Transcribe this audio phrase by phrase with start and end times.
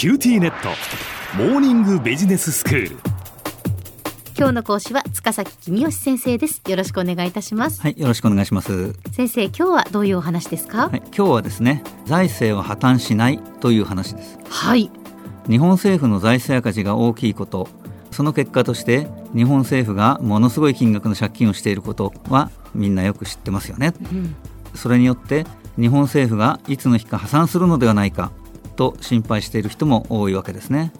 [0.00, 0.70] QTnet。
[1.36, 2.96] モーニングビジネススクール。
[4.34, 6.62] 今日の講師は塚崎公義先生です。
[6.66, 7.82] よろしくお願いいたします。
[7.82, 8.94] はい、よろしくお願いします。
[9.12, 10.88] 先生今日はどういうお話ですか？
[10.88, 14.38] はい、今日はですね、財政は破綻しないという話です。
[14.48, 14.90] はい。
[15.46, 17.68] 日本政府の財政赤字が大きいこと、
[18.10, 23.92] その結果として日本政府がものすごい金額の借金をしていることはみんなよく知ってますよね。
[24.10, 24.34] うん。
[24.74, 25.44] それによって
[25.78, 28.32] 日本政府がいつの日か破産するのではないか
[28.80, 30.90] と心配している人も多いわけですね。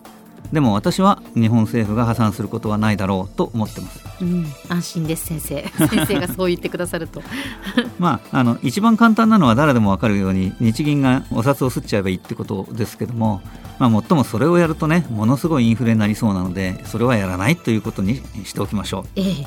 [0.52, 4.04] でも私は日本政府が破産することはないだろうと思ってます。
[4.20, 7.22] うん、安心です先生 先生がそう言ってくださると
[7.98, 13.40] まあ、あの一番簡単なのは誰でも分かるように日銀がお札を吸っちゃえばいいってことですけども、
[13.78, 19.46] まあ、もっともそれをやるとねものすごいインフレになりそうなのでそれはやらないということにしておきましょええう、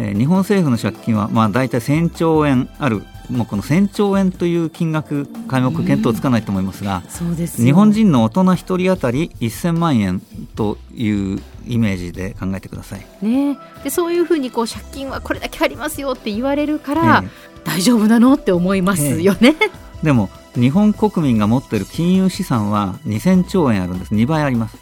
[0.00, 7.66] えー日本政府の借金はまあ大体1000兆円あるもうこの1000兆円という金額皆目見当つかないと思いますが、そうですよ。
[7.66, 10.20] 日本人の大人1人当たり1000万円
[10.56, 13.06] というイメージで考えてください。
[13.22, 13.56] ね。
[13.84, 17.30] でそういうふうにこう借金はこれだけありますよって言われるから、ええ。
[17.62, 19.54] 大丈夫なのって思いますよね、
[20.02, 24.14] でも日本国民が持っている金融資産は2000兆円あるんです。
[24.14, 24.76] 2倍あります、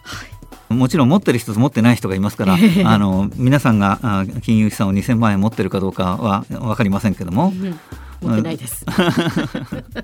[0.68, 2.84] もちろん持ってる人と持ってない人がいますからええ。
[2.84, 7.52] あの皆さんがあ金融資産を2000万円持ってるかどうかは分かりませんけども。
[7.54, 7.78] うん
[8.20, 8.84] 持ってないです、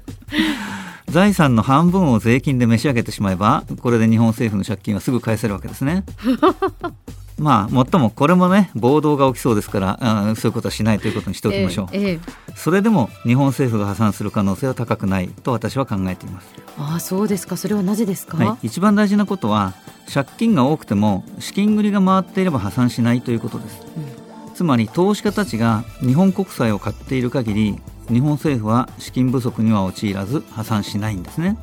[1.11, 6.05] 財産の半分を税金で召し上げてしまえばこれで日本政府の借金はすぐ返せるわけですね。
[7.39, 12.21] まあもっともこれもね暴動が起きそうですからあそういうことはしないということにしておきましょう、ええええ。
[12.55, 16.49] それでも日本政府が破産する可能性は高くないと私は考えています。
[16.79, 17.57] ああそうですか。
[17.57, 19.75] それはなぜですか、はい、一番大事なことは
[20.13, 23.81] 借金が多くても資金繰りが回っていれば破産しないということです、
[24.55, 31.57] つまり投資家たちが日本国債を買っている限り日本政府は資金不足には陥らず破産しないんですね。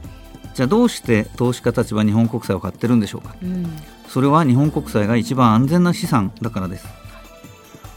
[0.53, 3.35] じゃあどうして投資家たちは日本国債を買ってるんでしょうか？
[3.41, 3.65] うん
[4.11, 6.85] それは日本国債が一番安全な資産だからです。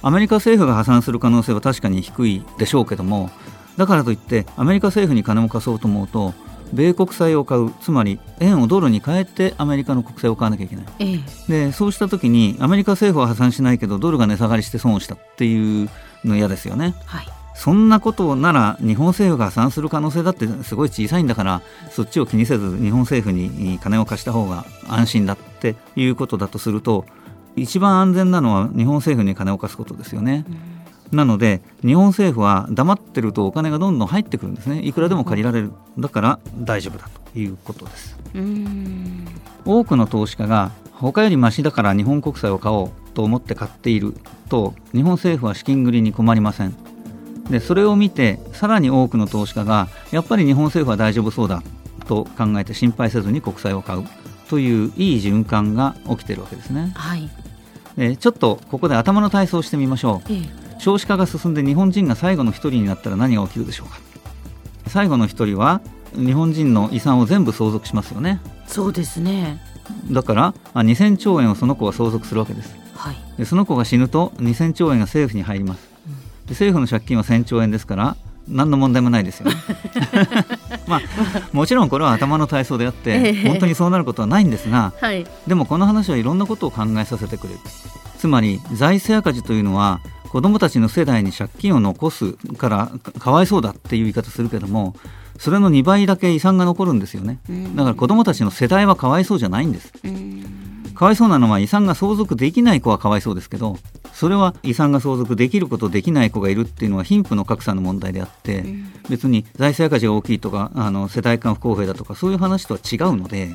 [0.00, 3.30] アメリカ政府が破産する可能性は確かに低いでしょうけども
[3.78, 6.34] だからといってアメリカ政府に金を貸そうと思うと
[6.74, 10.84] 米国債を買うつまり円をドルに変えてアメリカの国債を買わなきゃいけない。
[10.98, 11.14] え
[11.48, 11.66] え。
[11.66, 15.88] でそうした時にアメリカ政府は破産しないけどドルが値下がりして損をしたっていう
[16.22, 16.94] の嫌ですよね。
[17.06, 27.06] はいそんなことなら日本政府が破産する可能性だってすごい小さいんだからそっちを気にせず日本政府に金を貸した方が安心だっていうことだとすると
[27.56, 30.44] 一番安全なのは日本政府に金を貸すことですよね。
[31.12, 34.80] なので日本政府は黙ってるとお金がどんどん入ってくるんですね。
[34.84, 35.72] いくらでも借りられる。
[35.96, 38.18] だから大丈夫だということです。
[38.34, 39.26] うん。
[39.64, 44.14] 多くの投資家が他よりマシだから日本国債を買おうと思って買っている
[44.48, 46.76] と日本政府は資金繰りに困りません
[47.50, 51.62] でそれを見てさらに多くの投資家がやっぱり日本政府は大丈夫そうだ
[52.06, 54.04] と考えて心配せずに国債を買う
[54.48, 56.92] といういい循環が起きているわけですね。
[56.94, 57.30] はい。
[57.96, 60.32] でちょっとここで頭の体操をしてみましょう。
[60.32, 60.64] ええ。
[60.78, 63.98] 少子化が進んで日本人が最後の一人になったら何が起きるでしょうか。
[64.88, 65.80] 最後の一人は
[66.14, 68.40] 日本人の遺産を全部相続しますよね。
[68.66, 69.60] そうですね。
[70.10, 72.74] だからあ2000兆円をその子は相続するわけです。
[72.94, 73.16] はい。
[73.38, 75.93] でその子が死ぬと2000兆円が政府に入ります
[76.46, 78.16] で政府の借金は1000兆円ですから
[78.48, 79.56] 何の問題もないですよね。
[80.86, 81.00] まあ
[81.52, 83.48] もちろんこれは頭の体操であって、ええ。
[83.48, 85.26] 本当にそうなることはないんですがはい。
[85.46, 87.60] でもこの話はいろんなことを考えさせてくれる。
[88.18, 94.94] つまり財政赤字というのは子どもたちの世代に借金を残すからかかわいそうだっていう言い方するけども
[95.38, 97.38] それの2倍だけ遺産が残るんですよね。
[97.74, 99.92] だから子どもたちの世代はかわいそうじゃないんです。
[100.94, 103.78] かわいそうなのは遺産が相続できない子はかわいそうですけど
[104.14, 108.64] それは遺産が相続できる子とできない子がいるっていうのは貧富の格差の問題であって、
[109.10, 113.50] 別に財政赤字が大きいとかあの世代間不公平だとかそういう話とは違うので、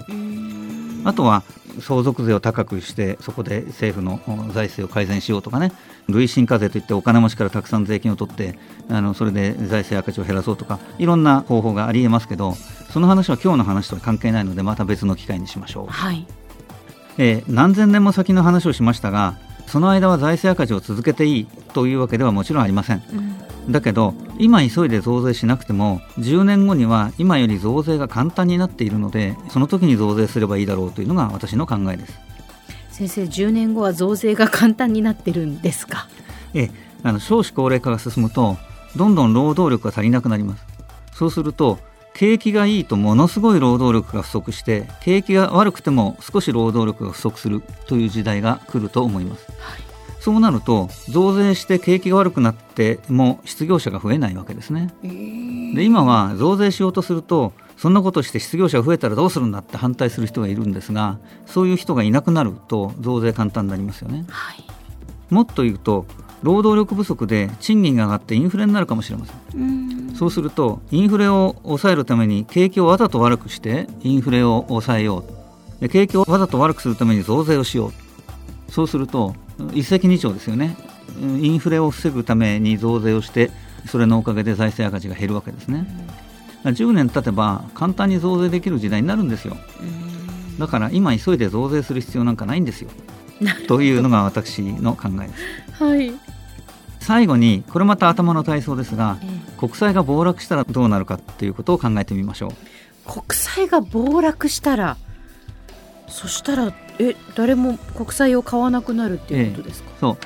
[1.06, 1.44] あとは
[1.80, 5.72] 相続税を高くしてそこで政府のお財政を改善しようとかね
[6.08, 8.60] 累進課税といってお金持ちからたくさん税金を取って
[8.90, 12.54] あのそれで財政赤字を減らそうとかいろんな方法がありえますけど
[12.92, 15.88] その話は今日の話とは関係ないのでまた別の機会にしましょう。
[15.88, 16.28] はい。
[17.18, 19.38] えー何千年も先の話をしましたが
[19.70, 23.02] その間は財政赤字を続けていいというわけではもちろんありません。
[23.70, 32.20] だけど今急いで増税しなくても10年後には今より増税が簡単になっているのでその時に増税すればいいだろうというのが私の考えです。
[32.90, 36.08] 先生10年後は増税が簡単になってるんですか？
[36.54, 38.58] えーあの少子高齢化が進むと
[38.98, 40.66] どんどん労働力が足りなくなります。
[41.14, 41.80] そうすると
[42.20, 49.48] 景気がいいとものすごい労働力が不足して景気が悪くても少し労働力が不足するという時代が来ると思います、
[50.20, 54.94] そうなると増税して景気が悪くなっても失業者が増えないわけですね。
[55.02, 64.26] で今は増税しようとするとそんなことして失業者が増えたらどうするんだって反対する人がいるんですがそういう人がいなくなると増税簡単になりますよね。
[64.28, 64.66] はい。
[65.30, 66.06] もっと言うと
[66.44, 69.62] 労働力不足で賃金が上がってインフレになるかもしれません。
[69.62, 70.16] うん。
[70.16, 75.24] そうするとインフレを抑えるために景気をわざと悪くしてインフレを抑えよ
[75.78, 75.82] う。
[75.82, 77.88] で景気をわざと悪くするために増税をしよ
[78.68, 78.72] う。
[78.72, 79.36] そうすると
[79.74, 80.78] 一石二鳥ですよね。
[81.20, 83.52] インフレを防ぐために増税をして
[83.88, 85.88] それのおかげで財政赤字が減るわけですね。
[86.64, 89.58] 10年経てば簡単に増税できる時代になるんですよ。
[90.60, 92.90] だから今急いで増税する必要なんかないんですよ
[93.68, 95.34] というのが私の考えで
[95.78, 95.84] す。
[95.84, 96.12] はい、
[97.00, 99.58] 最後にこれまた頭の体操ですがええ。
[99.58, 102.52] 国債が暴落したらどうなるかっていうことを考えてみましょう。
[103.06, 104.98] 国債が暴落したら
[106.08, 110.18] そしたらえ誰も国債を買わなくなるっていうことですか、そう。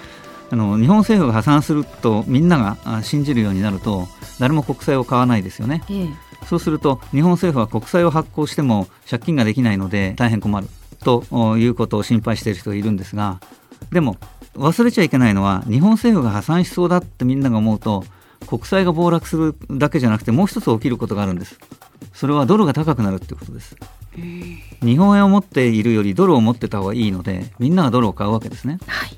[0.51, 4.07] あの日本政府が破産するとみんながあ信じるようになると
[4.39, 5.83] 誰も国債を買わないですよね。
[5.89, 6.07] ええ。
[6.45, 10.67] そうすると日本政府は国債を発行しても借金ができないので大変困る
[11.03, 13.39] とおいうことを心配している人がいるんですが
[13.91, 14.17] でも
[14.55, 18.03] 忘れちゃいけないのは日本政府が破産しそうだってみんなが思うと
[18.43, 21.59] 国債が暴落するだけじゃなくてもう一つ起きることがあるんです。
[22.13, 23.75] それはドルが高くなるってことです。
[24.81, 28.79] 日本円を持っているよりドルを持ってた方がいいのでみんながドルを買うわけですね。
[28.85, 29.17] はい。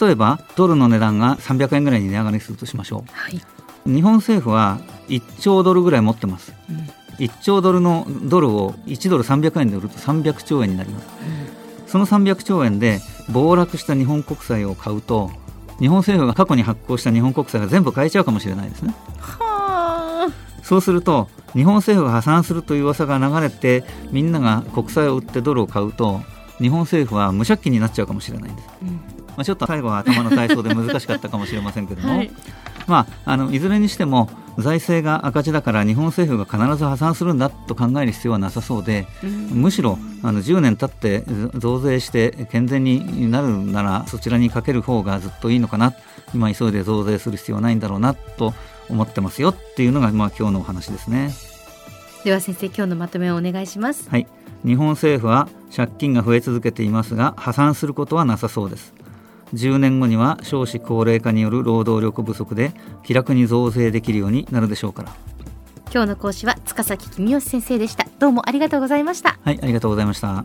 [0.00, 3.40] 例えばドルの値段が300円ぐらいに値上がりするとしましょはい、
[3.86, 4.78] う日本政府は
[5.08, 6.54] 1兆ドルぐらい持ってます。
[6.70, 11.06] うん1兆ドルのドルを1ドル300円で売ると300兆円になります。
[11.86, 13.00] その300兆円で
[13.30, 15.30] 暴落した日本国債を買うと
[15.78, 18.94] 日本政府が過去に発行した日本国債が全部買えちゃうかもしれないですね。
[19.18, 20.62] はあ。
[20.62, 26.20] そうすると日本政府が破産するという噂が流れてみんなが国債を売ってドルを買うと
[26.58, 28.88] 日本政府は無借金になっちゃうかもしれないんです、うん。
[28.88, 28.94] ま
[29.38, 32.30] あ、ちょっと最後は頭の体操で難しかったかもしれませんけども、はい
[32.86, 34.28] まあ、あのいずれにしても
[34.58, 39.30] 財政が赤字だから日本政府が必ず破産するんだと考える必要はなさそうで、うん。
[39.62, 45.94] むしろあの10年経ってず増税して健全になるならそちらにかける方がずっといいのかな
[46.34, 48.54] 今急いで増税する必要はないんだろうなと
[48.88, 51.32] 思ってますよっていうのが、まあ、今日のお話ですね。
[52.24, 54.10] では先生今日のまとめをお願いします。
[54.10, 54.26] はい、
[54.64, 58.92] 日本政府は借金が増え続けていますが破産することはなさそうです
[59.54, 65.12] 10年後には少子高齢化による労働力不足で気楽に増税できるようになるでしょうから。
[65.92, 68.06] 今日の講師は塚崎君吉先生でした。
[68.18, 69.38] どうもありがとうございました。
[69.42, 70.44] はいありがとうございました